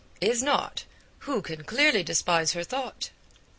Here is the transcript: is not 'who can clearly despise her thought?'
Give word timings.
is 0.19 0.41
not 0.41 0.85
'who 1.25 1.43
can 1.43 1.63
clearly 1.63 2.01
despise 2.01 2.53
her 2.53 2.63
thought?' 2.63 3.11